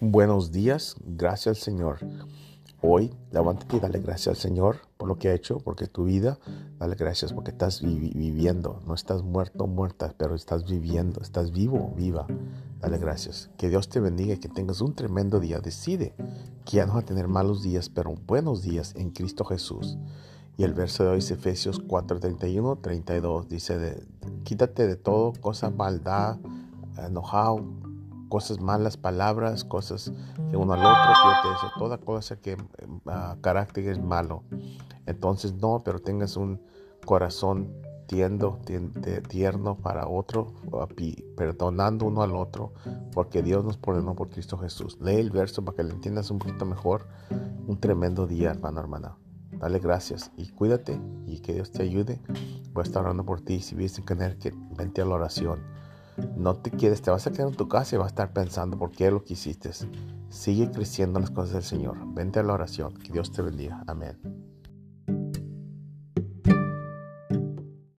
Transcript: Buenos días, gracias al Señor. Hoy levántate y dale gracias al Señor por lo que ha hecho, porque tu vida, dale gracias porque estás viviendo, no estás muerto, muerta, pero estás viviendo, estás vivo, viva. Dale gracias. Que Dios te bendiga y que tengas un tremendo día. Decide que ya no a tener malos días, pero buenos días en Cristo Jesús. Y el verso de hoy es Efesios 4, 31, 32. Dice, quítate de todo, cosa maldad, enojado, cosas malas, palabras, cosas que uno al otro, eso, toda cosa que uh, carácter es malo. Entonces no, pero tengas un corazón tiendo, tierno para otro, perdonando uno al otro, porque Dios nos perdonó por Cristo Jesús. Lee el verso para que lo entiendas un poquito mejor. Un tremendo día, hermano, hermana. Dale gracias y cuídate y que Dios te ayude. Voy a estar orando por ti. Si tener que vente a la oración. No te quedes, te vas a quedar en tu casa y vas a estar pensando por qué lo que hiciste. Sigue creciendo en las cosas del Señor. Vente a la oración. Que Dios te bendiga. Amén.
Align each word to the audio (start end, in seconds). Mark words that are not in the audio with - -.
Buenos 0.00 0.50
días, 0.50 0.96
gracias 1.06 1.56
al 1.56 1.62
Señor. 1.62 1.98
Hoy 2.82 3.14
levántate 3.30 3.76
y 3.76 3.80
dale 3.80 4.00
gracias 4.00 4.28
al 4.28 4.36
Señor 4.36 4.78
por 4.96 5.06
lo 5.06 5.18
que 5.18 5.28
ha 5.28 5.34
hecho, 5.34 5.58
porque 5.58 5.86
tu 5.86 6.04
vida, 6.04 6.38
dale 6.80 6.96
gracias 6.96 7.32
porque 7.32 7.52
estás 7.52 7.80
viviendo, 7.80 8.80
no 8.86 8.94
estás 8.94 9.22
muerto, 9.22 9.68
muerta, 9.68 10.12
pero 10.18 10.34
estás 10.34 10.68
viviendo, 10.68 11.22
estás 11.22 11.52
vivo, 11.52 11.94
viva. 11.96 12.26
Dale 12.80 12.98
gracias. 12.98 13.50
Que 13.56 13.68
Dios 13.68 13.88
te 13.88 14.00
bendiga 14.00 14.34
y 14.34 14.38
que 14.38 14.48
tengas 14.48 14.80
un 14.80 14.94
tremendo 14.94 15.38
día. 15.38 15.60
Decide 15.60 16.12
que 16.64 16.78
ya 16.78 16.86
no 16.86 16.98
a 16.98 17.02
tener 17.02 17.28
malos 17.28 17.62
días, 17.62 17.88
pero 17.88 18.14
buenos 18.26 18.62
días 18.62 18.94
en 18.96 19.10
Cristo 19.10 19.44
Jesús. 19.44 19.96
Y 20.56 20.64
el 20.64 20.74
verso 20.74 21.04
de 21.04 21.10
hoy 21.10 21.18
es 21.18 21.30
Efesios 21.30 21.78
4, 21.78 22.18
31, 22.18 22.76
32. 22.76 23.48
Dice, 23.48 24.02
quítate 24.42 24.88
de 24.88 24.96
todo, 24.96 25.32
cosa 25.40 25.70
maldad, 25.70 26.38
enojado, 26.98 27.64
cosas 28.34 28.60
malas, 28.60 28.96
palabras, 28.96 29.62
cosas 29.62 30.10
que 30.50 30.56
uno 30.56 30.72
al 30.72 30.80
otro, 30.80 31.52
eso, 31.52 31.70
toda 31.78 31.98
cosa 31.98 32.34
que 32.34 32.54
uh, 32.56 33.40
carácter 33.40 33.88
es 33.88 34.02
malo. 34.02 34.42
Entonces 35.06 35.54
no, 35.54 35.82
pero 35.84 36.00
tengas 36.00 36.36
un 36.36 36.60
corazón 37.06 37.72
tiendo, 38.08 38.58
tierno 39.28 39.76
para 39.76 40.08
otro, 40.08 40.52
perdonando 41.36 42.06
uno 42.06 42.22
al 42.22 42.34
otro, 42.34 42.72
porque 43.12 43.40
Dios 43.40 43.64
nos 43.64 43.76
perdonó 43.76 44.16
por 44.16 44.30
Cristo 44.30 44.58
Jesús. 44.58 44.98
Lee 45.00 45.20
el 45.20 45.30
verso 45.30 45.64
para 45.64 45.76
que 45.76 45.84
lo 45.84 45.90
entiendas 45.90 46.28
un 46.32 46.40
poquito 46.40 46.64
mejor. 46.64 47.06
Un 47.68 47.78
tremendo 47.78 48.26
día, 48.26 48.50
hermano, 48.50 48.80
hermana. 48.80 49.16
Dale 49.52 49.78
gracias 49.78 50.32
y 50.36 50.48
cuídate 50.48 51.00
y 51.24 51.38
que 51.38 51.52
Dios 51.52 51.70
te 51.70 51.84
ayude. 51.84 52.20
Voy 52.72 52.80
a 52.80 52.82
estar 52.82 53.04
orando 53.04 53.24
por 53.24 53.42
ti. 53.42 53.60
Si 53.60 53.76
tener 54.02 54.38
que 54.38 54.52
vente 54.76 55.02
a 55.02 55.04
la 55.04 55.14
oración. 55.14 55.83
No 56.36 56.54
te 56.54 56.70
quedes, 56.70 57.02
te 57.02 57.10
vas 57.10 57.26
a 57.26 57.32
quedar 57.32 57.48
en 57.48 57.56
tu 57.56 57.68
casa 57.68 57.94
y 57.94 57.98
vas 57.98 58.06
a 58.06 58.08
estar 58.08 58.32
pensando 58.32 58.78
por 58.78 58.90
qué 58.92 59.10
lo 59.10 59.24
que 59.24 59.34
hiciste. 59.34 59.70
Sigue 60.28 60.70
creciendo 60.70 61.18
en 61.18 61.22
las 61.22 61.30
cosas 61.30 61.54
del 61.54 61.62
Señor. 61.62 61.96
Vente 62.14 62.38
a 62.40 62.42
la 62.42 62.52
oración. 62.52 62.94
Que 62.94 63.12
Dios 63.12 63.32
te 63.32 63.42
bendiga. 63.42 63.82
Amén. 63.86 64.18